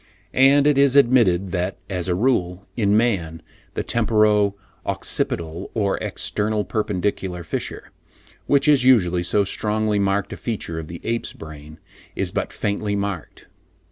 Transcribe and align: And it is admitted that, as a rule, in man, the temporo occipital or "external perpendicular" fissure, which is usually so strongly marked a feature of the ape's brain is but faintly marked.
And 0.33 0.65
it 0.65 0.79
is 0.79 0.95
admitted 0.95 1.51
that, 1.51 1.77
as 1.87 2.07
a 2.07 2.15
rule, 2.15 2.65
in 2.75 2.97
man, 2.97 3.43
the 3.75 3.83
temporo 3.83 4.55
occipital 4.83 5.69
or 5.75 5.99
"external 5.99 6.65
perpendicular" 6.65 7.43
fissure, 7.43 7.91
which 8.47 8.67
is 8.67 8.83
usually 8.83 9.21
so 9.21 9.43
strongly 9.43 9.99
marked 9.99 10.33
a 10.33 10.37
feature 10.37 10.79
of 10.79 10.87
the 10.87 11.01
ape's 11.03 11.33
brain 11.33 11.77
is 12.15 12.31
but 12.31 12.51
faintly 12.51 12.95
marked. 12.95 13.45